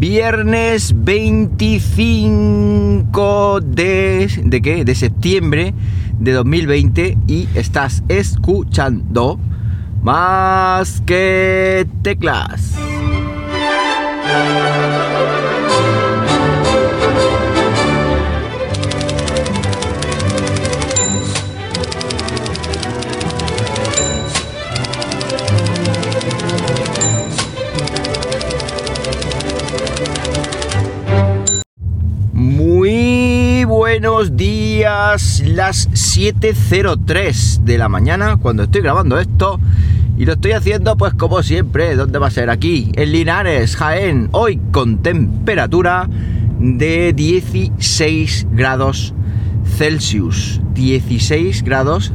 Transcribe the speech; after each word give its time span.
Viernes 0.00 0.92
25 0.96 3.60
de... 3.60 4.28
¿De 4.44 4.62
qué? 4.62 4.86
De 4.86 4.94
septiembre 4.94 5.74
de 6.18 6.32
2020 6.32 7.18
y 7.26 7.46
estás 7.54 8.02
escuchando 8.08 9.38
más 10.02 11.02
que 11.02 11.86
teclas. 12.00 12.78
Buenos 34.00 34.34
días, 34.34 35.42
las 35.46 35.90
7.03 35.90 37.64
de 37.64 37.76
la 37.76 37.90
mañana 37.90 38.38
cuando 38.38 38.62
estoy 38.62 38.80
grabando 38.80 39.18
esto 39.18 39.60
y 40.16 40.24
lo 40.24 40.32
estoy 40.32 40.52
haciendo 40.52 40.96
pues 40.96 41.12
como 41.12 41.42
siempre, 41.42 41.94
¿dónde 41.96 42.18
va 42.18 42.28
a 42.28 42.30
ser? 42.30 42.48
Aquí, 42.48 42.92
en 42.94 43.12
Linares, 43.12 43.76
Jaén, 43.76 44.30
hoy 44.32 44.58
con 44.72 45.02
temperatura 45.02 46.08
de 46.58 47.12
16 47.12 48.46
grados 48.52 49.12
Celsius, 49.76 50.62
16 50.72 51.62
grados 51.62 52.14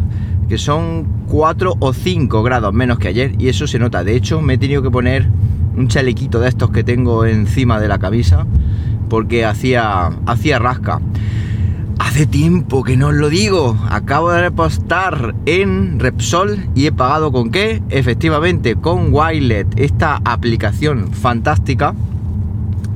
que 0.49 0.57
son 0.57 1.05
4 1.27 1.75
o 1.79 1.93
5 1.93 2.41
grados 2.41 2.73
menos 2.73 2.97
que 2.97 3.09
ayer 3.09 3.33
y 3.37 3.49
eso 3.49 3.67
se 3.67 3.77
nota, 3.77 4.03
de 4.03 4.15
hecho 4.15 4.41
me 4.41 4.55
he 4.55 4.57
tenido 4.57 4.81
que 4.81 4.89
poner 4.89 5.29
un 5.77 5.87
chalequito 5.87 6.39
de 6.39 6.49
estos 6.49 6.71
que 6.71 6.83
tengo 6.83 7.25
encima 7.25 7.79
de 7.79 7.89
la 7.89 7.99
camisa 7.99 8.47
porque 9.07 9.45
hacía, 9.45 10.09
hacía 10.25 10.57
rasca. 10.57 10.99
Hace 12.15 12.27
tiempo 12.27 12.81
que 12.85 12.95
no 12.95 13.07
os 13.07 13.13
lo 13.13 13.27
digo. 13.27 13.77
Acabo 13.89 14.31
de 14.31 14.39
repostar 14.39 15.35
en 15.45 15.99
Repsol 15.99 16.65
y 16.73 16.85
he 16.85 16.93
pagado 16.93 17.33
con 17.33 17.51
qué? 17.51 17.83
Efectivamente, 17.89 18.77
con 18.77 19.13
Wilet, 19.13 19.67
esta 19.77 20.21
aplicación 20.23 21.11
fantástica 21.11 21.93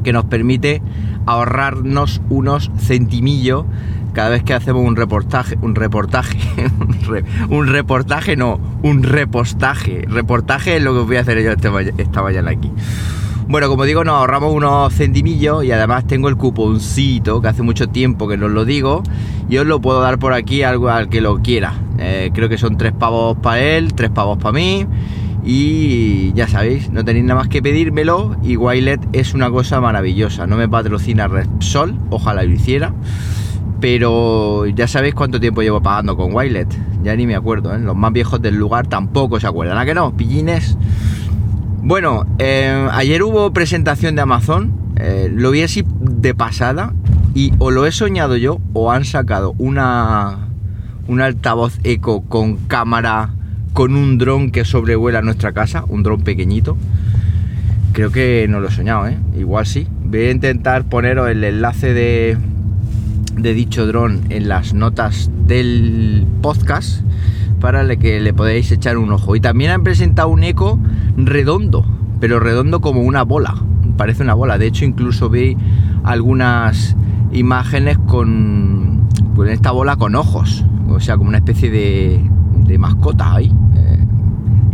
que 0.06 0.14
nos 0.14 0.24
permite 0.24 0.82
ahorrarnos 1.26 2.22
unos 2.30 2.72
centimillos 2.80 3.66
cada 4.14 4.30
vez 4.30 4.44
que 4.44 4.54
hacemos 4.54 4.88
un 4.88 4.96
reportaje, 4.96 5.58
un 5.62 5.76
reportaje, 5.76 6.40
un, 7.50 7.68
reportaje 7.68 8.38
no, 8.38 8.58
un 8.84 9.04
repostaje. 9.04 10.06
Reportaje 10.08 10.78
es 10.78 10.82
lo 10.82 10.94
que 10.94 11.00
voy 11.02 11.18
a 11.18 11.22
hacer 11.22 11.44
yo 11.44 11.52
esta 11.98 12.22
mañana 12.22 12.52
aquí. 12.52 12.72
Bueno, 13.50 13.68
como 13.68 13.86
digo, 13.86 14.04
nos 14.04 14.14
ahorramos 14.14 14.54
unos 14.54 14.94
centimillos 14.94 15.64
y 15.64 15.72
además 15.72 16.06
tengo 16.06 16.30
el 16.30 16.36
cuponcito, 16.36 17.42
que 17.42 17.48
hace 17.48 17.64
mucho 17.64 17.88
tiempo 17.88 18.28
que 18.28 18.38
no 18.38 18.48
lo 18.48 18.64
digo, 18.64 19.02
y 19.50 19.58
os 19.58 19.66
lo 19.66 19.82
puedo 19.82 20.02
dar 20.02 20.20
por 20.20 20.34
aquí 20.34 20.62
al, 20.62 20.88
al 20.88 21.10
que 21.10 21.20
lo 21.20 21.40
quiera. 21.40 21.74
Eh, 21.98 22.30
creo 22.32 22.48
que 22.48 22.60
son 22.60 22.78
tres 22.78 22.94
pavos 22.94 23.40
para 23.40 23.60
él, 23.60 23.96
tres 23.96 24.12
pavos 24.12 24.38
para 24.38 24.52
mí. 24.52 24.86
Y 25.44 26.32
ya 26.34 26.48
sabéis, 26.48 26.92
no 26.92 27.04
tenéis 27.04 27.26
nada 27.26 27.40
más 27.40 27.50
que 27.50 27.64
pedírmelo. 27.64 28.36
Y 28.44 28.56
Wilet 28.56 29.02
es 29.14 29.34
una 29.34 29.50
cosa 29.50 29.82
maravillosa. 29.82 30.46
No 30.46 30.56
me 30.56 30.70
patrocina 30.70 31.28
Repsol, 31.28 31.96
ojalá 32.12 32.44
lo 32.44 32.52
hiciera. 32.52 32.94
Pero 33.82 34.68
ya 34.68 34.88
sabéis 34.88 35.16
cuánto 35.16 35.40
tiempo 35.40 35.64
llevo 35.64 35.82
pagando 35.82 36.16
con 36.16 36.36
Wilet. 36.36 36.68
Ya 37.02 37.16
ni 37.16 37.26
me 37.26 37.36
acuerdo, 37.36 37.74
¿eh? 37.74 37.80
Los 37.80 37.96
más 37.96 38.14
viejos 38.14 38.40
del 38.44 38.58
lugar 38.58 38.86
tampoco 38.86 39.40
se 39.40 39.48
acuerdan. 39.48 39.80
¿A 39.80 39.86
que 39.86 39.96
no? 39.96 40.16
Pillines. 40.16 40.78
Bueno, 41.82 42.26
eh, 42.40 42.88
ayer 42.92 43.24
hubo 43.24 43.54
presentación 43.54 44.16
de 44.16 44.22
Amazon, 44.22 44.74
eh, 44.98 45.30
lo 45.34 45.52
vi 45.52 45.62
así 45.62 45.86
de 46.02 46.36
pasada 46.36 46.94
y 47.34 47.54
o 47.58 47.72
lo 47.72 47.86
he 47.86 47.92
soñado 47.94 48.36
yo 48.36 48.60
o 48.74 48.92
han 48.92 49.06
sacado 49.06 49.56
una 49.58 50.50
un 51.08 51.22
altavoz 51.22 51.80
eco 51.86 52.22
con 52.22 52.58
cámara 52.58 53.30
con 53.72 53.96
un 53.96 54.18
dron 54.18 54.52
que 54.52 54.66
sobrevuela 54.66 55.22
nuestra 55.22 55.54
casa, 55.54 55.86
un 55.88 56.04
dron 56.04 56.22
pequeñito. 56.22 56.76
Creo 57.94 58.12
que 58.12 58.46
no 58.50 58.60
lo 58.60 58.68
he 58.68 58.72
soñado, 58.72 59.08
¿eh? 59.08 59.18
Igual 59.38 59.66
sí. 59.66 59.88
Voy 60.04 60.26
a 60.26 60.32
intentar 60.32 60.84
poneros 60.84 61.30
el 61.30 61.44
enlace 61.44 61.94
de, 61.94 62.38
de 63.38 63.54
dicho 63.54 63.88
dron 63.88 64.22
en 64.30 64.50
las 64.50 64.74
notas 64.74 65.32
del 65.48 66.26
podcast 66.42 67.04
para 67.60 67.96
que 67.98 68.20
le 68.20 68.34
podáis 68.34 68.72
echar 68.72 68.98
un 68.98 69.12
ojo. 69.12 69.36
Y 69.36 69.42
también 69.42 69.72
han 69.72 69.84
presentado 69.84 70.30
un 70.30 70.44
eco 70.44 70.80
redondo, 71.18 71.86
pero 72.20 72.40
redondo 72.40 72.82
como 72.82 73.02
una 73.02 73.24
bola. 73.24 73.56
Parece 73.98 74.24
una 74.24 74.34
bola. 74.34 74.58
De 74.58 74.68
hecho, 74.68 74.86
incluso 74.86 75.30
vi 75.30 75.58
algunas 76.04 76.96
imágenes 77.32 77.98
con, 77.98 79.08
esta 79.48 79.72
bola 79.72 79.96
con 79.98 80.16
ojos. 80.16 80.66
O 80.90 81.00
sea, 81.00 81.18
como 81.18 81.30
una 81.30 81.40
especie 81.40 81.70
de, 81.70 82.78
mascota 82.78 83.36
ahí. 83.36 83.52
Eh, 83.76 84.06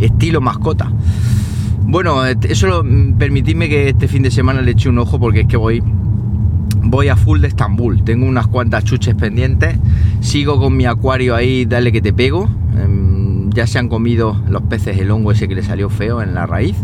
estilo 0.00 0.40
mascota. 0.40 0.90
Bueno, 1.88 2.24
eso 2.24 2.84
permitidme 3.18 3.68
que 3.68 3.88
este 3.88 4.08
fin 4.08 4.22
de 4.22 4.30
semana 4.30 4.60
le 4.60 4.72
eche 4.72 4.88
un 4.88 4.98
ojo 4.98 5.20
porque 5.20 5.40
es 5.40 5.46
que 5.46 5.56
voy 5.56 5.82
voy 6.90 7.08
a 7.08 7.16
full 7.16 7.40
de 7.40 7.48
Estambul. 7.48 8.02
Tengo 8.04 8.26
unas 8.26 8.46
cuantas 8.46 8.84
chuches 8.84 9.14
pendientes. 9.14 9.76
Sigo 10.20 10.58
con 10.58 10.76
mi 10.76 10.86
acuario 10.86 11.34
ahí, 11.34 11.64
dale 11.64 11.92
que 11.92 12.00
te 12.00 12.12
pego. 12.12 12.48
Em, 12.78 13.50
ya 13.50 13.66
se 13.66 13.78
han 13.78 13.88
comido 13.88 14.40
los 14.48 14.62
peces 14.62 14.98
el 14.98 15.10
hongo 15.10 15.32
ese 15.32 15.48
que 15.48 15.54
le 15.54 15.62
salió 15.62 15.88
feo 15.88 16.22
en 16.22 16.34
la 16.34 16.46
raíz. 16.46 16.76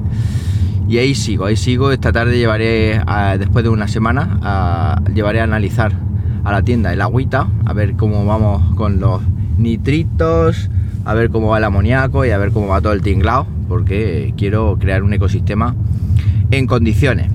Y 0.89 0.99
ahí 0.99 1.15
sigo, 1.15 1.47
ahí 1.47 1.57
sigo. 1.57 1.93
Esta 1.93 2.13
tarde 2.13 2.39
llevaré, 2.39 3.01
después 3.39 3.65
de 3.65 3.71
una 3.71 3.89
semana, 3.89 4.39
a, 4.43 5.03
llevaré 5.15 5.41
a 5.41 5.45
analizar 5.45 5.93
a 6.45 6.53
la 6.53 6.63
tienda 6.63 6.93
el 6.93 7.01
agüita, 7.01 7.49
a 7.65 7.73
ver 7.73 7.95
cómo 7.95 8.27
vamos 8.27 8.75
con 8.75 9.01
los 9.01 9.23
nitritos, 9.59 10.71
a 11.05 11.15
ver 11.15 11.31
cómo 11.31 11.49
va 11.49 11.59
el 11.59 11.65
amoníaco 11.65 12.25
y 12.25 12.31
a 12.31 12.39
ver 12.39 12.51
cómo 12.51 12.67
va 12.67 12.81
todo 12.81 12.93
el 12.93 13.03
tinglado, 13.03 13.47
porque 13.69 14.35
quiero 14.37 14.77
crear 14.79 15.03
un 15.03 15.13
ecosistema 15.13 15.75
en 16.51 16.67
condiciones. 16.67 17.31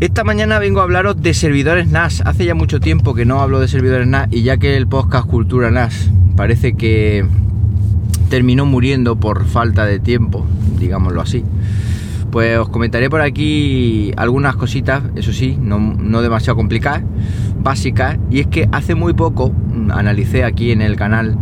Esta 0.00 0.24
mañana 0.24 0.58
vengo 0.58 0.80
a 0.80 0.84
hablaros 0.84 1.20
de 1.20 1.34
servidores 1.34 1.88
NAS. 1.88 2.22
Hace 2.24 2.46
ya 2.46 2.54
mucho 2.54 2.80
tiempo 2.80 3.12
que 3.12 3.26
no 3.26 3.42
hablo 3.42 3.60
de 3.60 3.68
servidores 3.68 4.06
NAS 4.06 4.28
y 4.30 4.40
ya 4.40 4.56
que 4.56 4.78
el 4.78 4.86
podcast 4.86 5.26
Cultura 5.26 5.70
NAS 5.70 6.10
parece 6.36 6.72
que 6.72 7.26
terminó 8.30 8.64
muriendo 8.64 9.16
por 9.16 9.44
falta 9.44 9.84
de 9.84 10.00
tiempo, 10.00 10.46
digámoslo 10.78 11.20
así. 11.20 11.44
Pues 12.30 12.56
os 12.58 12.70
comentaré 12.70 13.10
por 13.10 13.20
aquí 13.20 14.10
algunas 14.16 14.56
cositas, 14.56 15.02
eso 15.16 15.34
sí, 15.34 15.58
no, 15.60 16.22
demasiado 16.22 16.56
complicadas, 16.56 17.02
básicas. 17.62 18.16
Y 18.30 18.40
es 18.40 18.46
que 18.46 18.70
hace 18.72 18.94
muy 18.94 19.12
poco 19.12 19.52
analicé 19.90 20.44
aquí 20.44 20.70
en 20.70 20.80
el 20.80 20.96
canal, 20.96 21.36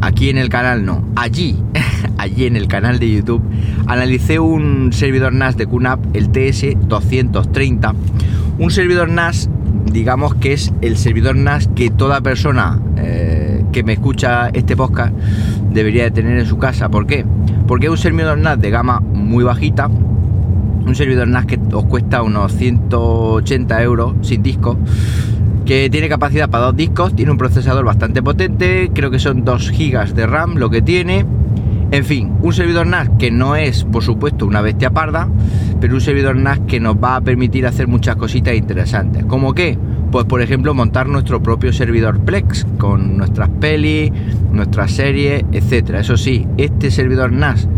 aquí 0.00 0.30
en 0.30 0.38
el 0.38 0.48
canal 0.48 0.86
no, 0.86 1.06
allí 1.14 1.62
allí 2.22 2.46
en 2.46 2.56
el 2.56 2.68
canal 2.68 2.98
de 2.98 3.10
YouTube, 3.10 3.42
analicé 3.86 4.38
un 4.38 4.92
servidor 4.92 5.32
NAS 5.32 5.56
de 5.56 5.66
QNAP, 5.66 6.14
el 6.14 6.30
TS230, 6.30 7.94
un 8.58 8.70
servidor 8.70 9.08
NAS, 9.08 9.50
digamos 9.92 10.36
que 10.36 10.52
es 10.52 10.72
el 10.82 10.96
servidor 10.96 11.36
NAS 11.36 11.68
que 11.74 11.90
toda 11.90 12.20
persona 12.20 12.80
eh, 12.96 13.64
que 13.72 13.82
me 13.82 13.94
escucha 13.94 14.50
este 14.50 14.76
podcast 14.76 15.12
debería 15.72 16.04
de 16.04 16.12
tener 16.12 16.38
en 16.38 16.46
su 16.46 16.58
casa. 16.58 16.88
¿Por 16.88 17.06
qué? 17.06 17.24
Porque 17.66 17.86
es 17.86 17.90
un 17.90 17.98
servidor 17.98 18.38
NAS 18.38 18.60
de 18.60 18.70
gama 18.70 19.00
muy 19.00 19.42
bajita, 19.42 19.88
un 19.88 20.94
servidor 20.94 21.26
NAS 21.26 21.46
que 21.46 21.58
os 21.72 21.84
cuesta 21.86 22.22
unos 22.22 22.52
180 22.52 23.82
euros 23.82 24.14
sin 24.22 24.42
disco 24.42 24.78
que 25.64 25.88
tiene 25.90 26.08
capacidad 26.08 26.50
para 26.50 26.66
dos 26.66 26.76
discos, 26.76 27.14
tiene 27.14 27.30
un 27.30 27.38
procesador 27.38 27.84
bastante 27.84 28.20
potente, 28.20 28.90
creo 28.92 29.12
que 29.12 29.20
son 29.20 29.44
2 29.44 29.70
GB 29.70 30.12
de 30.12 30.26
RAM 30.26 30.56
lo 30.56 30.70
que 30.70 30.82
tiene, 30.82 31.24
en 31.92 32.06
fin, 32.06 32.32
un 32.40 32.54
servidor 32.54 32.86
NAS 32.86 33.10
que 33.18 33.30
no 33.30 33.54
es, 33.54 33.84
por 33.84 34.02
supuesto, 34.02 34.46
una 34.46 34.62
bestia 34.62 34.90
parda, 34.90 35.28
pero 35.78 35.92
un 35.92 36.00
servidor 36.00 36.36
NAS 36.36 36.60
que 36.66 36.80
nos 36.80 36.96
va 36.96 37.16
a 37.16 37.20
permitir 37.20 37.66
hacer 37.66 37.86
muchas 37.86 38.16
cositas 38.16 38.54
interesantes. 38.54 39.26
¿Como 39.26 39.52
qué? 39.52 39.78
Pues 40.10 40.24
por 40.24 40.40
ejemplo 40.40 40.72
montar 40.72 41.06
nuestro 41.06 41.42
propio 41.42 41.70
servidor 41.70 42.20
Plex 42.20 42.66
con 42.78 43.18
nuestras 43.18 43.50
pelis, 43.50 44.10
nuestras 44.50 44.90
series, 44.90 45.44
etcétera. 45.52 46.00
Eso 46.00 46.16
sí, 46.16 46.46
este 46.56 46.90
servidor 46.90 47.30
NAS 47.30 47.68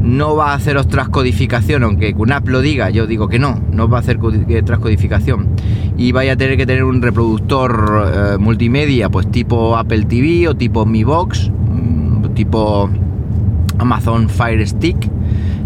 no 0.00 0.36
va 0.36 0.52
a 0.52 0.54
haceros 0.54 0.86
transcodificación, 0.86 1.82
aunque 1.82 2.14
QNAP 2.14 2.46
lo 2.46 2.60
diga, 2.60 2.90
yo 2.90 3.08
digo 3.08 3.26
que 3.26 3.40
no, 3.40 3.60
no 3.72 3.88
va 3.88 3.96
a 3.96 4.00
hacer 4.00 4.20
eh, 4.48 4.62
transcodificación. 4.62 5.48
Y 5.96 6.12
vaya 6.12 6.34
a 6.34 6.36
tener 6.36 6.56
que 6.56 6.66
tener 6.66 6.84
un 6.84 7.02
reproductor 7.02 8.12
eh, 8.14 8.38
multimedia, 8.38 9.08
pues 9.08 9.28
tipo 9.28 9.76
Apple 9.76 10.04
TV 10.04 10.46
o 10.46 10.54
tipo 10.54 10.86
Mi 10.86 11.02
Box, 11.02 11.50
mm, 11.50 12.34
tipo 12.34 12.88
Amazon 13.78 14.28
Fire 14.28 14.66
Stick, 14.66 14.96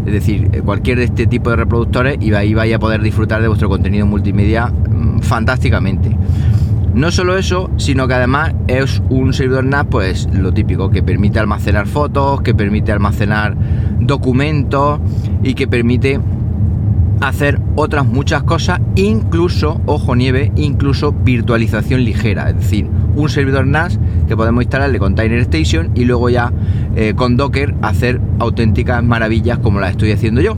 es 0.06 0.12
decir, 0.12 0.48
eh, 0.52 0.60
cualquier 0.62 0.98
de 0.98 1.04
este 1.04 1.26
tipo 1.26 1.50
de 1.50 1.56
reproductores 1.56 2.18
y 2.20 2.32
ahí 2.34 2.54
vais 2.54 2.74
a 2.74 2.78
poder 2.78 3.02
disfrutar 3.02 3.42
de 3.42 3.48
vuestro 3.48 3.68
contenido 3.68 4.06
multimedia 4.06 4.66
mm, 4.66 5.20
fantásticamente. 5.20 6.16
No 6.94 7.12
solo 7.12 7.36
eso, 7.36 7.70
sino 7.76 8.08
que 8.08 8.14
además 8.14 8.52
es 8.66 9.00
un 9.10 9.32
servidor 9.32 9.64
NAS, 9.64 9.86
pues 9.88 10.28
lo 10.32 10.52
típico, 10.52 10.90
que 10.90 11.02
permite 11.04 11.38
almacenar 11.38 11.86
fotos, 11.86 12.42
que 12.42 12.52
permite 12.52 12.90
almacenar 12.90 13.56
documentos 14.00 14.98
y 15.44 15.54
que 15.54 15.68
permite 15.68 16.18
hacer 17.20 17.60
otras 17.76 18.06
muchas 18.06 18.42
cosas, 18.42 18.80
incluso, 18.96 19.80
ojo 19.86 20.16
nieve, 20.16 20.50
incluso 20.56 21.12
virtualización 21.12 22.04
ligera, 22.04 22.50
es 22.50 22.56
decir, 22.56 22.88
un 23.20 23.28
servidor 23.28 23.66
NAS 23.66 23.98
que 24.28 24.36
podemos 24.36 24.62
instalarle 24.62 24.98
Container 24.98 25.38
Station 25.40 25.90
y 25.94 26.04
luego 26.04 26.28
ya 26.30 26.52
eh, 26.96 27.14
con 27.14 27.36
Docker 27.36 27.74
hacer 27.82 28.20
auténticas 28.38 29.02
maravillas 29.02 29.58
como 29.58 29.80
las 29.80 29.92
estoy 29.92 30.12
haciendo 30.12 30.40
yo. 30.40 30.56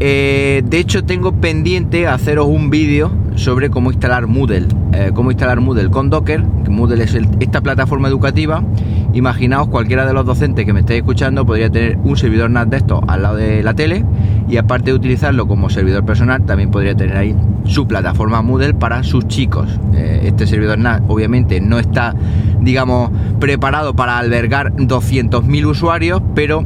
Eh, 0.00 0.62
de 0.64 0.78
hecho, 0.78 1.04
tengo 1.04 1.32
pendiente 1.32 2.08
haceros 2.08 2.46
un 2.48 2.70
vídeo 2.70 3.12
sobre 3.36 3.70
cómo 3.70 3.92
instalar 3.92 4.26
Moodle. 4.26 4.66
Eh, 4.92 5.12
cómo 5.14 5.30
instalar 5.30 5.60
Moodle 5.60 5.90
con 5.90 6.10
Docker. 6.10 6.42
Moodle 6.42 7.04
es 7.04 7.16
esta 7.38 7.60
plataforma 7.60 8.08
educativa. 8.08 8.64
Imaginaos 9.12 9.68
cualquiera 9.68 10.06
de 10.06 10.12
los 10.12 10.24
docentes 10.26 10.64
que 10.64 10.72
me 10.72 10.80
estéis 10.80 11.00
escuchando 11.00 11.46
podría 11.46 11.70
tener 11.70 11.98
un 11.98 12.16
servidor 12.16 12.50
NAS 12.50 12.70
de 12.70 12.78
estos 12.78 13.00
al 13.06 13.22
lado 13.22 13.36
de 13.36 13.62
la 13.62 13.74
tele 13.74 14.04
y 14.48 14.56
aparte 14.56 14.90
de 14.90 14.96
utilizarlo 14.96 15.46
como 15.46 15.70
servidor 15.70 16.04
personal, 16.04 16.44
también 16.46 16.70
podría 16.70 16.96
tener 16.96 17.16
ahí 17.16 17.36
su 17.64 17.86
plataforma 17.86 18.42
Moodle 18.42 18.74
para 18.74 19.02
sus 19.02 19.26
chicos. 19.28 19.68
Eh, 19.94 20.22
este 20.24 20.46
servidor 20.46 20.78
NAS 20.78 21.02
obviamente 21.08 21.60
no 21.60 21.78
está, 21.78 22.14
digamos, 22.60 23.10
preparado 23.40 23.94
para 23.94 24.18
albergar 24.18 24.72
200.000 24.74 25.66
usuarios, 25.66 26.22
pero 26.34 26.64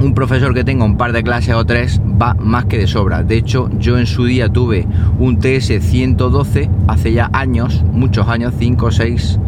un 0.00 0.14
profesor 0.14 0.54
que 0.54 0.64
tenga 0.64 0.84
un 0.84 0.96
par 0.96 1.12
de 1.12 1.22
clases 1.22 1.54
o 1.54 1.64
tres 1.66 2.00
va 2.00 2.34
más 2.34 2.64
que 2.64 2.78
de 2.78 2.86
sobra. 2.86 3.22
De 3.22 3.36
hecho, 3.36 3.68
yo 3.78 3.98
en 3.98 4.06
su 4.06 4.24
día 4.24 4.48
tuve 4.48 4.86
un 5.18 5.38
TS-112 5.38 6.70
hace 6.88 7.12
ya 7.12 7.30
años, 7.32 7.84
muchos 7.92 8.26
años, 8.28 8.54
5 8.58 8.86
o 8.86 8.90
6, 8.90 9.38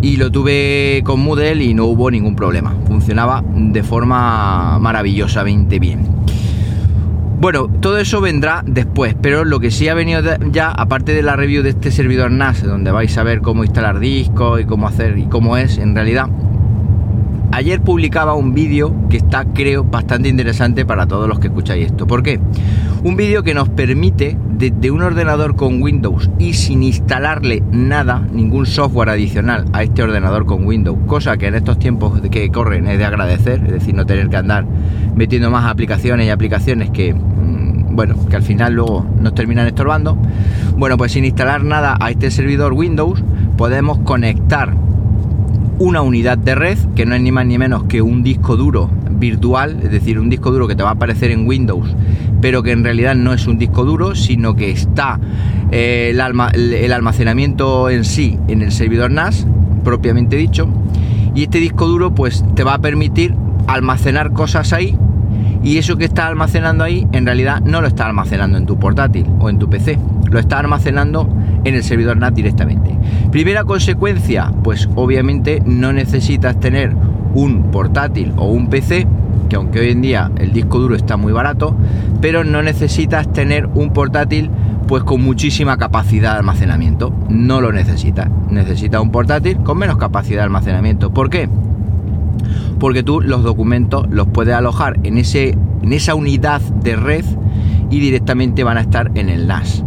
y 0.00 0.16
lo 0.16 0.30
tuve 0.30 1.02
con 1.04 1.20
Moodle 1.20 1.62
y 1.62 1.74
no 1.74 1.84
hubo 1.86 2.10
ningún 2.10 2.34
problema. 2.34 2.74
Funcionaba 2.86 3.42
de 3.54 3.82
forma 3.82 4.78
maravillosamente 4.78 5.78
bien. 5.78 6.00
Bueno, 7.40 7.68
todo 7.68 7.98
eso 7.98 8.20
vendrá 8.20 8.64
después, 8.66 9.14
pero 9.22 9.44
lo 9.44 9.60
que 9.60 9.70
sí 9.70 9.86
ha 9.86 9.94
venido 9.94 10.20
ya, 10.50 10.72
aparte 10.72 11.14
de 11.14 11.22
la 11.22 11.36
review 11.36 11.62
de 11.62 11.70
este 11.70 11.92
servidor 11.92 12.32
NAS, 12.32 12.64
donde 12.64 12.90
vais 12.90 13.16
a 13.16 13.22
ver 13.22 13.42
cómo 13.42 13.62
instalar 13.62 14.00
discos 14.00 14.60
y 14.60 14.64
cómo 14.64 14.88
hacer 14.88 15.16
y 15.18 15.26
cómo 15.26 15.56
es 15.56 15.78
en 15.78 15.94
realidad, 15.94 16.26
Ayer 17.50 17.80
publicaba 17.80 18.34
un 18.34 18.52
vídeo 18.52 18.94
que 19.08 19.16
está, 19.16 19.44
creo, 19.46 19.82
bastante 19.82 20.28
interesante 20.28 20.84
para 20.84 21.06
todos 21.06 21.28
los 21.28 21.38
que 21.38 21.46
escucháis 21.46 21.86
esto. 21.86 22.06
¿Por 22.06 22.22
qué? 22.22 22.38
Un 23.02 23.16
vídeo 23.16 23.42
que 23.42 23.54
nos 23.54 23.70
permite, 23.70 24.36
desde 24.50 24.90
un 24.90 25.00
ordenador 25.02 25.56
con 25.56 25.80
Windows 25.80 26.28
y 26.38 26.52
sin 26.52 26.82
instalarle 26.82 27.62
nada, 27.72 28.22
ningún 28.32 28.66
software 28.66 29.08
adicional 29.08 29.64
a 29.72 29.82
este 29.82 30.02
ordenador 30.02 30.44
con 30.44 30.66
Windows, 30.66 30.98
cosa 31.06 31.38
que 31.38 31.46
en 31.46 31.54
estos 31.54 31.78
tiempos 31.78 32.20
que 32.30 32.50
corren 32.50 32.86
es 32.86 32.98
de 32.98 33.04
agradecer, 33.06 33.62
es 33.64 33.72
decir, 33.72 33.94
no 33.94 34.04
tener 34.04 34.28
que 34.28 34.36
andar 34.36 34.66
metiendo 35.14 35.50
más 35.50 35.64
aplicaciones 35.64 36.26
y 36.26 36.30
aplicaciones 36.30 36.90
que, 36.90 37.14
mm, 37.14 37.96
bueno, 37.96 38.16
que 38.28 38.36
al 38.36 38.42
final 38.42 38.74
luego 38.74 39.06
nos 39.20 39.34
terminan 39.34 39.66
estorbando. 39.66 40.18
Bueno, 40.76 40.98
pues 40.98 41.12
sin 41.12 41.24
instalar 41.24 41.64
nada 41.64 41.96
a 41.98 42.10
este 42.10 42.30
servidor 42.30 42.74
Windows, 42.74 43.22
podemos 43.56 43.98
conectar 44.00 44.74
una 45.78 46.02
unidad 46.02 46.36
de 46.38 46.54
red, 46.54 46.78
que 46.96 47.06
no 47.06 47.14
es 47.14 47.20
ni 47.20 47.30
más 47.30 47.46
ni 47.46 47.56
menos 47.56 47.84
que 47.84 48.02
un 48.02 48.22
disco 48.22 48.56
duro 48.56 48.90
virtual, 49.10 49.78
es 49.82 49.90
decir, 49.90 50.18
un 50.18 50.28
disco 50.28 50.50
duro 50.50 50.66
que 50.66 50.74
te 50.74 50.82
va 50.82 50.90
a 50.90 50.92
aparecer 50.92 51.30
en 51.30 51.46
Windows, 51.46 51.94
pero 52.40 52.62
que 52.62 52.72
en 52.72 52.84
realidad 52.84 53.14
no 53.14 53.32
es 53.32 53.46
un 53.46 53.58
disco 53.58 53.84
duro, 53.84 54.14
sino 54.14 54.54
que 54.56 54.70
está 54.70 55.18
eh, 55.70 56.10
el, 56.10 56.92
almacenamiento 56.92 57.90
en 57.90 58.04
sí 58.04 58.38
en 58.48 58.62
el 58.62 58.72
servidor 58.72 59.10
NAS, 59.10 59.46
propiamente 59.84 60.36
dicho, 60.36 60.68
y 61.34 61.44
este 61.44 61.58
disco 61.58 61.86
duro 61.86 62.14
pues 62.14 62.44
te 62.54 62.64
va 62.64 62.74
a 62.74 62.78
permitir 62.78 63.34
almacenar 63.66 64.32
cosas 64.32 64.72
ahí 64.72 64.96
y 65.62 65.78
eso 65.78 65.96
que 65.96 66.04
está 66.04 66.26
almacenando 66.26 66.84
ahí 66.84 67.06
en 67.12 67.26
realidad 67.26 67.60
no 67.60 67.80
lo 67.80 67.88
está 67.88 68.06
almacenando 68.06 68.58
en 68.58 68.66
tu 68.66 68.78
portátil 68.78 69.26
o 69.38 69.48
en 69.50 69.58
tu 69.58 69.68
PC, 69.68 69.98
lo 70.30 70.38
está 70.38 70.58
almacenando 70.58 71.28
en 71.64 71.74
el 71.74 71.82
servidor 71.82 72.16
NAS 72.16 72.34
directamente. 72.34 72.96
Primera 73.30 73.64
consecuencia, 73.64 74.52
pues 74.62 74.88
obviamente 74.94 75.62
no 75.64 75.92
necesitas 75.92 76.58
tener 76.60 76.94
un 77.34 77.70
portátil 77.70 78.32
o 78.36 78.50
un 78.50 78.68
PC, 78.68 79.06
que 79.48 79.56
aunque 79.56 79.80
hoy 79.80 79.90
en 79.90 80.02
día 80.02 80.30
el 80.38 80.52
disco 80.52 80.78
duro 80.78 80.94
está 80.94 81.16
muy 81.16 81.32
barato, 81.32 81.74
pero 82.20 82.44
no 82.44 82.62
necesitas 82.62 83.32
tener 83.32 83.66
un 83.74 83.92
portátil 83.92 84.50
pues 84.86 85.02
con 85.04 85.22
muchísima 85.22 85.76
capacidad 85.76 86.32
de 86.32 86.38
almacenamiento. 86.38 87.12
No 87.28 87.60
lo 87.60 87.72
necesitas. 87.72 88.28
Necesitas 88.50 89.00
un 89.02 89.10
portátil 89.10 89.58
con 89.58 89.78
menos 89.78 89.98
capacidad 89.98 90.38
de 90.38 90.44
almacenamiento. 90.44 91.12
¿Por 91.12 91.28
qué? 91.28 91.48
Porque 92.78 93.02
tú 93.02 93.20
los 93.20 93.42
documentos 93.42 94.06
los 94.08 94.28
puedes 94.28 94.54
alojar 94.54 94.98
en, 95.02 95.18
ese, 95.18 95.58
en 95.82 95.92
esa 95.92 96.14
unidad 96.14 96.60
de 96.60 96.96
red 96.96 97.24
y 97.90 98.00
directamente 98.00 98.64
van 98.64 98.78
a 98.78 98.82
estar 98.82 99.10
en 99.14 99.28
el 99.28 99.46
NAS. 99.46 99.84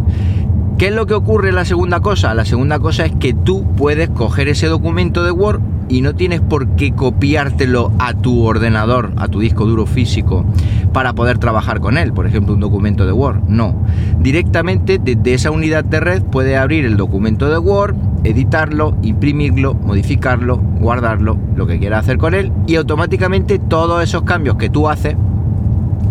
¿Qué 0.81 0.88
es 0.88 0.95
lo 0.95 1.06
que 1.06 1.13
ocurre 1.13 1.51
la 1.51 1.63
segunda 1.63 2.00
cosa? 2.00 2.33
La 2.33 2.44
segunda 2.44 2.80
cosa 2.80 3.06
es 3.06 3.12
que 3.12 3.36
tú 3.36 3.68
puedes 3.78 4.10
coger 4.10 4.48
ese 4.48 4.66
documento 4.66 5.24
de 5.24 5.30
Word 5.30 5.62
y 5.89 6.01
no 6.01 6.16
tienes 6.16 6.42
por 6.42 6.69
qué 6.69 6.92
copiártelo 6.92 7.92
a 8.00 8.16
tu 8.16 8.44
ordenador, 8.44 9.12
a 9.18 9.28
tu 9.28 9.42
disco 9.42 9.68
duro 9.68 9.86
físico, 9.86 10.44
para 10.92 11.13
poder 11.13 11.38
trabajar 11.38 11.81
con 11.81 12.00
él, 12.00 12.13
por 12.13 12.25
ejemplo, 12.25 12.56
un 12.56 12.62
documento 12.62 13.06
de 13.06 13.12
Word. 13.12 13.44
No. 13.48 13.75
Directamente 14.22 14.98
desde 15.00 15.36
esa 15.36 15.51
unidad 15.51 15.86
de 15.86 16.00
red 16.00 16.24
puedes 16.24 16.57
abrir 16.57 16.86
el 16.86 16.98
documento 16.98 17.48
de 17.48 17.60
Word, 17.60 17.95
editarlo, 18.24 18.98
imprimirlo, 19.04 19.75
modificarlo, 19.75 20.57
guardarlo, 20.57 21.38
lo 21.56 21.68
que 21.68 21.77
quieras 21.77 22.06
hacer 22.06 22.18
con 22.18 22.34
él, 22.34 22.51
y 22.66 22.77
automáticamente 22.77 23.60
todos 23.60 24.01
esos 24.01 24.24
cambios 24.24 24.56
que 24.56 24.72
tú 24.72 24.89
haces 24.89 25.16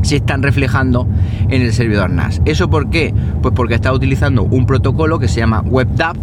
se 0.02 0.16
están 0.16 0.42
reflejando 0.42 1.06
en 1.48 1.62
el 1.62 1.72
servidor 1.72 2.10
NAS. 2.10 2.40
¿Eso 2.44 2.70
por 2.70 2.90
qué? 2.90 3.12
Pues 3.42 3.54
porque 3.54 3.74
está 3.74 3.92
utilizando 3.92 4.44
un 4.44 4.66
protocolo 4.66 5.18
que 5.18 5.28
se 5.28 5.40
llama 5.40 5.62
WebDAV 5.62 6.16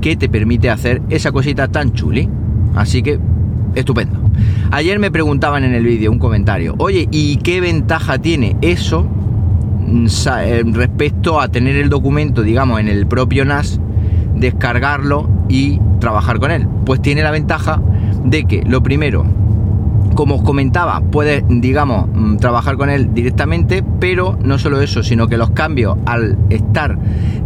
que 0.00 0.16
te 0.16 0.28
permite 0.28 0.70
hacer 0.70 1.02
esa 1.08 1.32
cosita 1.32 1.68
tan 1.68 1.92
chuli. 1.92 2.28
Así 2.74 3.02
que, 3.02 3.18
estupendo. 3.74 4.18
Ayer 4.70 4.98
me 4.98 5.10
preguntaban 5.10 5.64
en 5.64 5.74
el 5.74 5.84
vídeo 5.84 6.10
un 6.10 6.18
comentario, 6.18 6.74
oye, 6.78 7.08
¿y 7.10 7.36
qué 7.38 7.60
ventaja 7.60 8.18
tiene 8.18 8.56
eso 8.62 9.04
mm, 9.86 10.06
eh, 10.40 10.62
respecto 10.66 11.40
a 11.40 11.48
tener 11.48 11.76
el 11.76 11.88
documento, 11.88 12.42
digamos, 12.42 12.80
en 12.80 12.88
el 12.88 13.06
propio 13.06 13.44
NAS, 13.44 13.80
descargarlo 14.34 15.28
y 15.48 15.78
trabajar 16.00 16.38
con 16.38 16.50
él? 16.50 16.66
Pues 16.86 17.02
tiene 17.02 17.22
la 17.22 17.30
ventaja 17.30 17.80
de 18.24 18.44
que, 18.44 18.62
lo 18.66 18.82
primero, 18.82 19.24
como 20.14 20.36
os 20.36 20.42
comentaba, 20.42 21.00
puedes, 21.00 21.44
digamos, 21.48 22.08
mm, 22.12 22.36
trabajar 22.36 22.76
con 22.76 22.90
él 22.90 23.14
directamente, 23.14 23.84
pero 24.00 24.38
no 24.42 24.58
solo 24.58 24.80
eso, 24.80 25.02
sino 25.02 25.28
que 25.28 25.36
los 25.36 25.50
cambios 25.50 25.96
al 26.06 26.38
estar, 26.50 26.98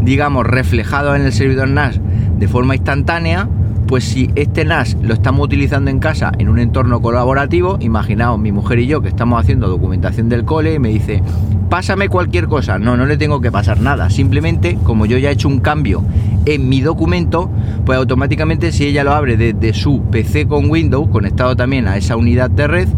digamos, 0.03 0.47
reflejados 0.47 1.17
en 1.17 1.23
el 1.23 1.33
servidor 1.33 1.69
NAS 1.69 2.00
de 2.38 2.49
forma 2.49 2.75
instantánea, 2.75 3.49
pues 3.87 4.05
si 4.05 4.31
este 4.35 4.64
NAS 4.64 4.97
lo 5.00 5.14
estamos 5.14 5.45
utilizando 5.45 5.90
en 5.90 6.00
casa 6.00 6.33
en 6.38 6.49
un 6.49 6.59
entorno 6.59 7.00
colaborativo, 7.00 7.79
imaginaos 7.81 8.38
mi 8.38 8.52
mujer 8.52 8.81
y 8.81 8.87
yo 8.87 9.00
que 9.00 9.09
estamos 9.09 9.40
haciendo 9.40 9.69
documentación 9.69 10.29
del 10.29 10.45
cole 10.45 10.75
y 10.75 10.79
me 10.79 10.88
dice, 10.88 11.23
pásame 11.69 12.09
cualquier 12.09 12.47
cosa. 12.49 12.79
No, 12.79 12.97
no 12.97 13.07
le 13.07 13.17
tengo 13.17 13.40
que 13.40 13.52
pasar 13.52 13.81
nada. 13.81 14.11
Simplemente, 14.11 14.79
como 14.83 15.07
yo 15.07 15.19
ya 15.19 15.31
he 15.31 15.33
hecho 15.33 15.49
un 15.49 15.61
cambio 15.61 16.02
en 16.47 16.69
mi 16.69 16.81
documento, 16.81 17.50
pues 17.85 17.99
automáticamente 17.99 18.73
si 18.73 18.87
ella 18.87 19.05
lo 19.05 19.12
abre 19.12 19.37
desde 19.37 19.75
su 19.75 20.03
PC 20.11 20.47
con 20.47 20.71
Windows, 20.71 21.09
conectado 21.11 21.57
también 21.57 21.88
a 21.88 21.97
esa 21.97 22.17
unidad 22.17 22.50
de 22.50 22.67
red, 22.67 22.88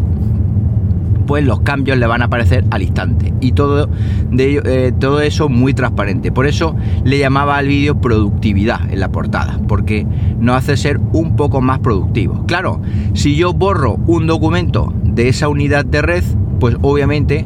pues 1.26 1.44
los 1.44 1.60
cambios 1.60 1.98
le 1.98 2.06
van 2.06 2.22
a 2.22 2.26
aparecer 2.26 2.64
al 2.70 2.82
instante. 2.82 3.34
Y 3.40 3.52
todo, 3.52 3.88
de, 4.30 4.62
eh, 4.64 4.92
todo 4.98 5.20
eso 5.20 5.50
muy 5.50 5.74
transparente. 5.74 6.32
Por 6.32 6.46
eso 6.46 6.74
le 7.04 7.18
llamaba 7.18 7.58
al 7.58 7.68
vídeo 7.68 8.00
productividad 8.00 8.90
en 8.90 9.00
la 9.00 9.10
portada, 9.10 9.60
porque 9.68 10.06
nos 10.40 10.56
hace 10.56 10.76
ser 10.78 10.98
un 11.12 11.36
poco 11.36 11.60
más 11.60 11.80
productivos. 11.80 12.40
Claro, 12.46 12.80
si 13.12 13.36
yo 13.36 13.52
borro 13.52 13.98
un 14.06 14.26
documento 14.26 14.94
de 15.04 15.28
esa 15.28 15.48
unidad 15.48 15.84
de 15.84 16.00
red, 16.00 16.24
pues 16.60 16.76
obviamente 16.80 17.44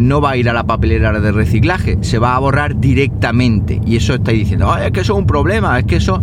no 0.00 0.20
va 0.20 0.30
a 0.30 0.36
ir 0.36 0.48
a 0.48 0.52
la 0.52 0.64
papelera 0.64 1.18
de 1.18 1.32
reciclaje, 1.32 1.98
se 2.02 2.18
va 2.18 2.36
a 2.36 2.38
borrar 2.38 2.78
directamente. 2.78 3.80
Y 3.86 3.96
eso 3.96 4.14
estáis 4.14 4.38
diciendo, 4.38 4.76
es 4.76 4.90
que 4.90 5.00
eso 5.00 5.14
es 5.14 5.18
un 5.18 5.26
problema, 5.26 5.78
es 5.78 5.84
que 5.84 5.96
eso 5.96 6.22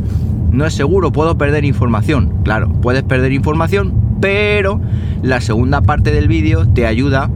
no 0.52 0.66
es 0.66 0.74
seguro, 0.74 1.12
puedo 1.12 1.38
perder 1.38 1.66
información. 1.66 2.44
Claro, 2.44 2.70
puedes 2.82 3.04
perder 3.04 3.32
información, 3.32 3.94
pero 4.22 4.80
la 5.22 5.42
segunda 5.42 5.82
parte 5.82 6.12
del 6.12 6.28
vídeo 6.28 6.68
te 6.68 6.86
ayuda 6.86 7.30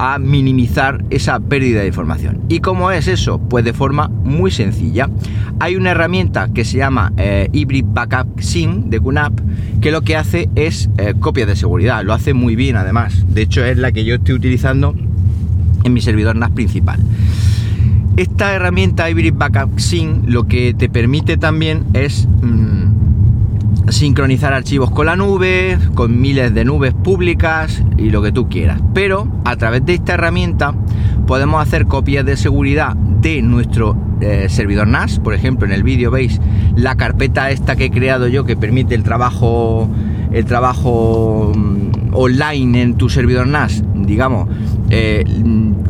a 0.00 0.18
minimizar 0.18 1.04
esa 1.10 1.40
pérdida 1.40 1.80
de 1.80 1.88
información. 1.88 2.42
¿Y 2.48 2.60
cómo 2.60 2.92
es 2.92 3.08
eso? 3.08 3.38
Pues 3.40 3.64
de 3.64 3.72
forma 3.72 4.08
muy 4.08 4.52
sencilla. 4.52 5.10
Hay 5.58 5.74
una 5.74 5.90
herramienta 5.90 6.48
que 6.54 6.64
se 6.64 6.78
llama 6.78 7.12
eh, 7.16 7.48
Hybrid 7.52 7.86
Backup 7.88 8.40
Sync 8.40 8.84
de 8.86 9.00
QNAP 9.00 9.40
que 9.80 9.90
lo 9.90 10.02
que 10.02 10.16
hace 10.16 10.48
es 10.54 10.88
eh, 10.98 11.14
copia 11.18 11.46
de 11.46 11.56
seguridad. 11.56 12.04
Lo 12.04 12.12
hace 12.12 12.32
muy 12.32 12.54
bien 12.54 12.76
además. 12.76 13.24
De 13.28 13.42
hecho 13.42 13.64
es 13.64 13.76
la 13.76 13.90
que 13.90 14.04
yo 14.04 14.14
estoy 14.14 14.36
utilizando 14.36 14.94
en 15.84 15.92
mi 15.92 16.00
servidor 16.00 16.36
NAS 16.36 16.50
principal. 16.50 17.00
Esta 18.16 18.52
herramienta 18.52 19.08
Hybrid 19.08 19.34
Backup 19.36 19.78
Sync 19.78 20.24
lo 20.26 20.46
que 20.46 20.74
te 20.74 20.88
permite 20.88 21.36
también 21.36 21.84
es... 21.94 22.26
Mm, 22.42 22.78
sincronizar 23.90 24.52
archivos 24.52 24.90
con 24.90 25.06
la 25.06 25.16
nube, 25.16 25.78
con 25.94 26.20
miles 26.20 26.52
de 26.54 26.64
nubes 26.64 26.92
públicas 26.92 27.82
y 27.96 28.10
lo 28.10 28.22
que 28.22 28.32
tú 28.32 28.48
quieras. 28.48 28.80
Pero 28.94 29.28
a 29.44 29.56
través 29.56 29.84
de 29.86 29.94
esta 29.94 30.14
herramienta 30.14 30.74
podemos 31.26 31.62
hacer 31.62 31.86
copias 31.86 32.24
de 32.24 32.36
seguridad 32.36 32.94
de 32.94 33.42
nuestro 33.42 33.96
eh, 34.20 34.46
servidor 34.48 34.88
NAS. 34.88 35.18
Por 35.18 35.34
ejemplo, 35.34 35.66
en 35.66 35.72
el 35.72 35.82
vídeo 35.82 36.10
veis 36.10 36.40
la 36.76 36.96
carpeta 36.96 37.50
esta 37.50 37.76
que 37.76 37.86
he 37.86 37.90
creado 37.90 38.28
yo 38.28 38.44
que 38.44 38.56
permite 38.56 38.94
el 38.94 39.02
trabajo, 39.02 39.88
el 40.32 40.44
trabajo 40.44 41.52
mm, 41.54 42.14
online 42.14 42.82
en 42.82 42.94
tu 42.94 43.08
servidor 43.08 43.46
NAS, 43.46 43.82
digamos, 43.94 44.48
eh, 44.90 45.24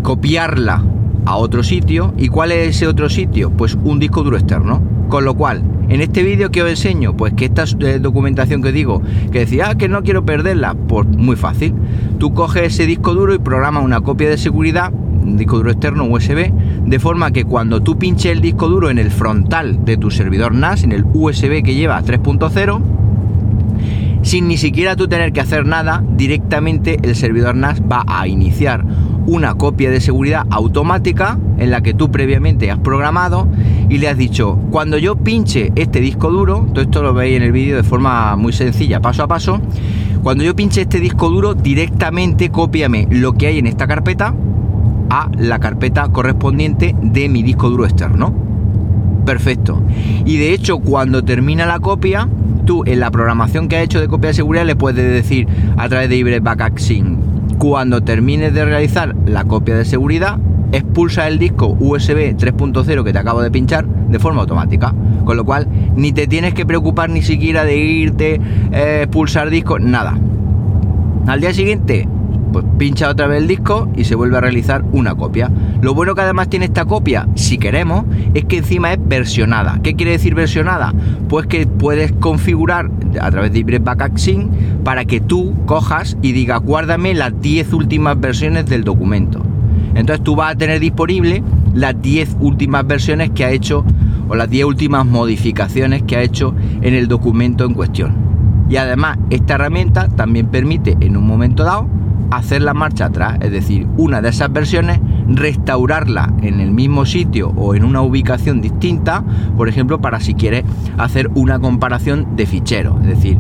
copiarla 0.03 0.85
a 1.25 1.37
otro 1.37 1.63
sitio. 1.63 2.15
¿Y 2.17 2.29
cuál 2.29 2.53
es 2.53 2.77
ese 2.77 2.87
otro 2.87 3.09
sitio? 3.09 3.51
Pues 3.51 3.77
un 3.83 3.99
disco 3.99 4.23
duro 4.23 4.37
externo. 4.37 4.83
Con 5.09 5.25
lo 5.25 5.35
cual, 5.35 5.63
en 5.89 6.03
este 6.03 6.23
vídeo 6.23 6.51
que 6.51 6.63
os 6.63 6.69
enseño, 6.69 7.17
pues 7.17 7.33
que 7.33 7.47
esta 7.47 7.65
eh, 7.81 7.99
documentación 7.99 8.63
que 8.63 8.73
digo, 8.73 9.01
que 9.33 9.41
decía, 9.41 9.71
ah, 9.71 9.75
que 9.75 9.89
no 9.89 10.03
quiero 10.03 10.23
perderla, 10.25 10.75
pues 10.75 11.09
muy 11.09 11.35
fácil. 11.35 11.75
Tú 12.19 12.35
coges 12.35 12.75
ese 12.75 12.87
disco 12.87 13.15
duro 13.15 13.35
y 13.35 13.39
programas 13.39 13.85
una 13.85 14.03
copia 14.03 14.29
de 14.29 14.37
seguridad, 14.37 14.93
un 14.93 15.39
disco 15.39 15.57
duro 15.57 15.71
externo 15.71 16.05
USB, 16.05 16.53
de 16.85 16.99
forma 16.99 17.31
que 17.31 17.45
cuando 17.45 17.83
tú 17.83 17.99
pinches 17.99 18.33
el 18.33 18.43
disco 18.43 18.69
duro 18.69 18.91
en 18.91 18.99
el 18.99 19.11
frontal 19.11 19.83
de 19.85 19.97
tu 19.97 20.11
servidor 20.11 20.55
NAS, 20.55 20.85
en 20.85 20.93
el 20.93 21.05
USB 21.05 21.63
que 21.63 21.75
lleva 21.75 22.03
3.0, 22.03 22.83
sin 24.29 24.47
ni 24.47 24.59
siquiera 24.59 24.95
tú 24.95 25.09
tener 25.09 25.33
que 25.33 25.41
hacer 25.41 25.65
nada, 25.65 26.05
directamente 26.07 26.99
el 27.03 27.17
servidor 27.17 27.55
NAS 27.55 27.81
va 27.81 28.05
a 28.07 28.29
iniciar 28.29 28.85
una 29.25 29.55
copia 29.55 29.89
de 29.91 30.03
seguridad 30.03 30.45
automática 30.51 31.39
en 31.57 31.71
la 31.71 31.81
que 31.81 31.95
tú 31.95 32.11
previamente 32.11 32.71
has 32.71 32.79
programado 32.79 33.49
y 33.89 33.97
le 33.97 34.07
has 34.07 34.19
dicho, 34.19 34.59
cuando 34.71 34.99
yo 34.99 35.17
pinche 35.17 35.73
este 35.77 36.01
disco 36.01 36.31
duro, 36.31 36.67
todo 36.75 36.83
esto 36.83 37.03
lo 37.03 37.15
veis 37.15 37.39
en 37.39 37.43
el 37.43 37.53
vídeo 37.53 37.77
de 37.77 37.83
forma 37.85 38.37
muy 38.37 38.53
sencilla, 38.53 39.01
paso 39.01 39.23
a 39.23 39.29
paso, 39.29 39.63
cuando 40.23 40.45
yo 40.45 40.55
pinche 40.55 40.83
este 40.83 41.01
disco 41.01 41.31
duro, 41.31 41.55
directamente 41.55 42.51
cópiame 42.51 43.09
lo 43.11 43.33
que 43.33 43.47
hay 43.47 43.59
en 43.59 43.67
esta 43.67 43.87
carpeta 43.87 44.35
a 45.09 45.31
la 45.39 45.59
carpeta 45.59 46.07
correspondiente 46.11 46.95
de 47.01 47.31
mi 47.31 47.43
disco 47.43 47.71
duro 47.71 47.87
externo. 47.87 48.48
Perfecto. 49.29 49.83
Y 50.25 50.39
de 50.39 50.55
hecho, 50.55 50.79
cuando 50.79 51.23
termina 51.23 51.67
la 51.67 51.81
copia, 51.81 52.27
tú 52.65 52.83
en 52.87 52.99
la 52.99 53.11
programación 53.11 53.69
que 53.69 53.77
ha 53.77 53.83
hecho 53.83 54.01
de 54.01 54.09
copia 54.09 54.29
de 54.29 54.35
seguridad 54.35 54.65
le 54.65 54.75
puedes 54.75 55.05
decir 55.13 55.47
a 55.77 55.87
través 55.91 56.09
de 56.09 56.17
Ibre 56.17 56.41
Backup 56.41 56.79
cuando 57.59 58.01
termines 58.01 58.55
de 58.55 58.65
realizar 58.65 59.15
la 59.27 59.45
copia 59.45 59.77
de 59.77 59.85
seguridad, 59.85 60.39
expulsa 60.73 61.29
el 61.29 61.39
disco 61.39 61.77
USB 61.79 62.39
3.0 62.39 63.05
que 63.05 63.13
te 63.13 63.19
acabo 63.19 63.43
de 63.43 63.51
pinchar 63.51 63.87
de 63.87 64.19
forma 64.19 64.41
automática. 64.41 64.95
Con 65.27 65.37
lo 65.37 65.45
cual, 65.45 65.69
ni 65.95 66.13
te 66.13 66.27
tienes 66.27 66.55
que 66.55 66.65
preocupar 66.65 67.11
ni 67.11 67.21
siquiera 67.21 67.67
de 67.67 67.77
irte, 67.77 68.41
eh, 68.73 69.01
expulsar 69.03 69.51
disco, 69.51 69.79
nada. 69.79 70.19
Al 71.27 71.43
día 71.43 71.53
siguiente, 71.53 72.09
pues 72.53 72.65
pincha 72.79 73.09
otra 73.09 73.27
vez 73.27 73.43
el 73.43 73.49
disco 73.49 73.89
y 73.97 74.05
se 74.05 74.15
vuelve 74.15 74.39
a 74.39 74.41
realizar 74.41 74.85
una 74.93 75.15
copia. 75.15 75.51
Lo 75.81 75.95
bueno 75.95 76.15
que 76.15 76.23
además 76.23 76.49
tiene 76.49 76.67
esta 76.67 76.85
copia, 76.85 77.29
si 77.35 77.59
queremos, 77.59 78.05
es 78.35 78.45
que 78.45 78.59
encima 78.59 78.93
es 78.93 78.99
versionada. 79.01 79.81
¿Qué 79.83 79.95
quiere 79.95 80.13
decir 80.13 80.35
versionada? 80.35 80.93
Pues 81.29 81.47
que 81.47 81.67
puedes 81.67 82.13
configurar 82.13 82.91
a 83.21 83.31
través 83.31 83.53
de 83.53 83.61
Hybrid 83.61 83.83
Backup 83.83 84.19
para 84.85 85.05
que 85.05 85.21
tú 85.21 85.55
cojas 85.67 86.17
y 86.23 86.33
digas 86.33 86.61
guárdame 86.61 87.15
las 87.15 87.41
10 87.41 87.73
últimas 87.73 88.19
versiones 88.19 88.67
del 88.67 88.85
documento. 88.85 89.43
Entonces 89.95 90.23
tú 90.25 90.37
vas 90.37 90.53
a 90.53 90.59
tener 90.59 90.81
disponible 90.81 91.43
las 91.75 92.01
10 92.01 92.37
últimas 92.41 92.87
versiones 92.87 93.31
que 93.31 93.45
ha 93.45 93.51
hecho 93.51 93.85
o 94.29 94.35
las 94.35 94.49
10 94.51 94.65
últimas 94.67 95.07
modificaciones 95.07 96.03
que 96.03 96.17
ha 96.17 96.23
hecho 96.23 96.55
en 96.83 96.95
el 96.95 97.09
documento 97.09 97.65
en 97.65 97.75
cuestión. 97.75 98.15
Y 98.69 98.77
además 98.77 99.19
esta 99.31 99.55
herramienta 99.55 100.09
también 100.09 100.49
permite 100.49 100.97
en 101.01 101.17
un 101.17 101.27
momento 101.27 101.65
dado 101.65 101.89
hacer 102.31 102.63
la 102.63 102.75
marcha 102.75 103.07
atrás, 103.07 103.39
es 103.41 103.51
decir, 103.51 103.87
una 103.97 104.21
de 104.21 104.29
esas 104.29 104.53
versiones, 104.53 105.01
restaurarla 105.29 106.33
en 106.43 106.61
el 106.61 106.71
mismo 106.71 107.05
sitio 107.05 107.51
o 107.57 107.75
en 107.75 107.85
una 107.85 108.03
ubicación 108.03 108.61
distinta, 108.61 109.25
por 109.57 109.69
ejemplo, 109.69 110.01
para 110.01 110.21
si 110.21 110.35
quieres 110.35 110.65
hacer 110.97 111.31
una 111.35 111.59
comparación 111.59 112.37
de 112.37 112.47
ficheros, 112.47 113.01
es 113.03 113.09
decir, 113.09 113.39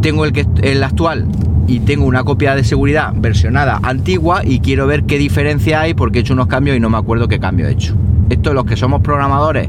tengo 0.00 0.24
el, 0.24 0.32
que, 0.32 0.46
el 0.62 0.82
actual 0.82 1.26
y 1.66 1.80
tengo 1.80 2.06
una 2.06 2.24
copia 2.24 2.54
de 2.54 2.64
seguridad 2.64 3.12
versionada 3.16 3.80
antigua 3.82 4.42
y 4.44 4.60
quiero 4.60 4.86
ver 4.86 5.04
qué 5.04 5.18
diferencia 5.18 5.80
hay 5.80 5.94
porque 5.94 6.18
he 6.18 6.20
hecho 6.20 6.34
unos 6.34 6.46
cambios 6.46 6.76
y 6.76 6.80
no 6.80 6.90
me 6.90 6.98
acuerdo 6.98 7.28
qué 7.28 7.40
cambio 7.40 7.66
he 7.66 7.72
hecho. 7.72 7.96
Esto 8.30 8.54
los 8.54 8.64
que 8.64 8.76
somos 8.76 9.02
programadores 9.02 9.68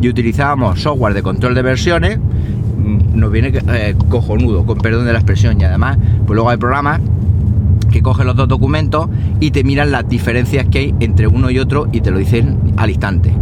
y 0.00 0.08
utilizábamos 0.08 0.80
software 0.80 1.14
de 1.14 1.22
control 1.22 1.54
de 1.54 1.62
versiones, 1.62 2.18
mm, 2.18 3.18
nos 3.18 3.30
viene 3.30 3.52
eh, 3.72 3.94
cojonudo, 4.08 4.64
con 4.64 4.78
perdón 4.78 5.06
de 5.06 5.12
la 5.12 5.18
expresión, 5.18 5.60
y 5.60 5.64
además, 5.64 5.98
pues 6.26 6.34
luego 6.34 6.50
hay 6.50 6.56
programas 6.56 7.00
que 7.94 8.02
cogen 8.02 8.26
los 8.26 8.34
dos 8.34 8.48
documentos 8.48 9.08
y 9.38 9.52
te 9.52 9.62
miran 9.62 9.92
las 9.92 10.08
diferencias 10.08 10.66
que 10.66 10.78
hay 10.80 10.94
entre 10.98 11.28
uno 11.28 11.48
y 11.48 11.60
otro 11.60 11.86
y 11.92 12.00
te 12.00 12.10
lo 12.10 12.18
dicen 12.18 12.58
al 12.76 12.90
instante. 12.90 13.32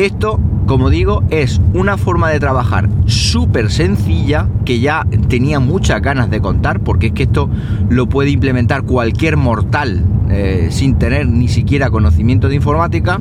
Esto, 0.00 0.40
como 0.64 0.88
digo, 0.88 1.24
es 1.28 1.60
una 1.74 1.98
forma 1.98 2.30
de 2.30 2.40
trabajar 2.40 2.88
súper 3.04 3.70
sencilla 3.70 4.48
que 4.64 4.80
ya 4.80 5.06
tenía 5.28 5.60
muchas 5.60 6.00
ganas 6.00 6.30
de 6.30 6.40
contar 6.40 6.80
porque 6.80 7.08
es 7.08 7.12
que 7.12 7.24
esto 7.24 7.50
lo 7.90 8.08
puede 8.08 8.30
implementar 8.30 8.84
cualquier 8.84 9.36
mortal 9.36 10.02
eh, 10.30 10.68
sin 10.70 10.96
tener 10.96 11.28
ni 11.28 11.48
siquiera 11.48 11.90
conocimiento 11.90 12.48
de 12.48 12.54
informática 12.54 13.20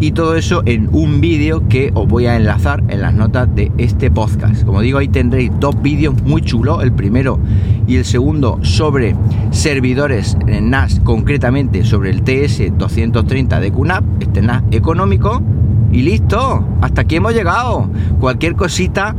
y 0.00 0.10
todo 0.10 0.36
eso 0.36 0.62
en 0.66 0.90
un 0.92 1.22
vídeo 1.22 1.66
que 1.66 1.92
os 1.94 2.06
voy 2.06 2.26
a 2.26 2.36
enlazar 2.36 2.84
en 2.88 3.00
las 3.00 3.14
notas 3.14 3.48
de 3.54 3.72
este 3.78 4.10
podcast. 4.10 4.66
Como 4.66 4.82
digo, 4.82 4.98
ahí 4.98 5.08
tendréis 5.08 5.50
dos 5.58 5.80
vídeos 5.80 6.22
muy 6.24 6.42
chulos, 6.42 6.82
el 6.82 6.92
primero 6.92 7.40
y 7.86 7.96
el 7.96 8.04
segundo 8.04 8.58
sobre 8.60 9.16
servidores 9.50 10.36
en 10.46 10.68
NAS, 10.68 11.00
concretamente 11.00 11.84
sobre 11.84 12.10
el 12.10 12.22
TS230 12.22 13.60
de 13.60 13.72
QNAP, 13.72 14.04
este 14.20 14.42
NAS 14.42 14.62
económico 14.72 15.42
y 15.90 16.02
listo, 16.02 16.64
hasta 16.80 17.02
aquí 17.02 17.16
hemos 17.16 17.34
llegado. 17.34 17.88
Cualquier 18.20 18.54
cosita, 18.54 19.14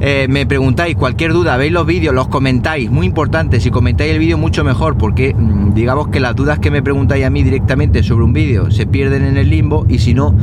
eh, 0.00 0.26
me 0.28 0.46
preguntáis, 0.46 0.96
cualquier 0.96 1.32
duda, 1.32 1.56
veis 1.56 1.72
los 1.72 1.86
vídeos, 1.86 2.14
los 2.14 2.28
comentáis, 2.28 2.90
muy 2.90 3.06
importante, 3.06 3.60
si 3.60 3.70
comentáis 3.70 4.12
el 4.12 4.18
vídeo 4.18 4.38
mucho 4.38 4.64
mejor, 4.64 4.96
porque 4.96 5.34
mm, 5.34 5.74
digamos 5.74 6.08
que 6.08 6.20
las 6.20 6.36
dudas 6.36 6.58
que 6.58 6.70
me 6.70 6.82
preguntáis 6.82 7.24
a 7.24 7.30
mí 7.30 7.42
directamente 7.42 8.02
sobre 8.02 8.24
un 8.24 8.32
vídeo 8.32 8.70
se 8.70 8.86
pierden 8.86 9.24
en 9.24 9.36
el 9.36 9.50
limbo 9.50 9.86
y 9.88 9.98
si 9.98 10.14
no, 10.14 10.34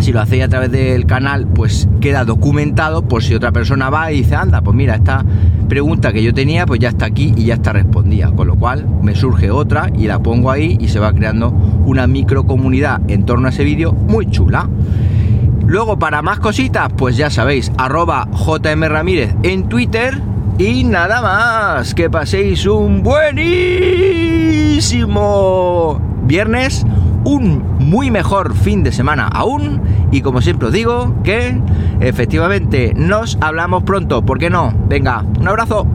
si 0.00 0.12
lo 0.12 0.20
hacéis 0.20 0.44
a 0.44 0.48
través 0.48 0.70
del 0.70 1.06
canal, 1.06 1.46
pues 1.46 1.88
queda 2.00 2.24
documentado 2.24 3.02
por 3.02 3.22
si 3.22 3.34
otra 3.34 3.52
persona 3.52 3.90
va 3.90 4.12
y 4.12 4.18
dice, 4.18 4.34
anda, 4.34 4.60
pues 4.60 4.76
mira, 4.76 4.94
esta 4.94 5.24
pregunta 5.68 6.12
que 6.12 6.22
yo 6.22 6.34
tenía, 6.34 6.66
pues 6.66 6.80
ya 6.80 6.90
está 6.90 7.06
aquí 7.06 7.32
y 7.36 7.46
ya 7.46 7.54
está 7.54 7.72
respondida. 7.72 8.30
Con 8.32 8.46
lo 8.48 8.56
cual 8.56 8.86
me 9.02 9.14
surge 9.14 9.50
otra 9.50 9.90
y 9.96 10.06
la 10.06 10.18
pongo 10.20 10.50
ahí 10.50 10.76
y 10.80 10.88
se 10.88 10.98
va 10.98 11.12
creando 11.12 11.50
una 11.50 12.06
micro 12.06 12.46
comunidad 12.46 13.00
en 13.08 13.24
torno 13.24 13.46
a 13.46 13.50
ese 13.50 13.64
vídeo 13.64 13.92
muy 13.92 14.26
chula. 14.30 14.68
Luego, 15.66 15.98
para 15.98 16.22
más 16.22 16.38
cositas, 16.40 16.90
pues 16.96 17.16
ya 17.16 17.30
sabéis, 17.30 17.72
arroba 17.78 18.28
JM 18.32 18.84
Ramírez 18.84 19.34
en 19.42 19.68
Twitter. 19.68 20.20
Y 20.58 20.84
nada 20.84 21.20
más, 21.20 21.94
que 21.94 22.08
paséis 22.10 22.64
un 22.66 23.02
buenísimo 23.02 23.50
viernes 26.26 26.86
un 27.24 27.62
muy 27.78 28.10
mejor 28.10 28.54
fin 28.54 28.82
de 28.82 28.92
semana 28.92 29.26
aún 29.26 29.80
y 30.10 30.20
como 30.20 30.40
siempre 30.40 30.68
os 30.68 30.72
digo 30.72 31.14
que 31.24 31.60
efectivamente 32.00 32.92
nos 32.94 33.38
hablamos 33.40 33.82
pronto, 33.84 34.24
¿por 34.24 34.38
qué 34.38 34.50
no? 34.50 34.74
Venga, 34.88 35.24
un 35.40 35.48
abrazo. 35.48 35.86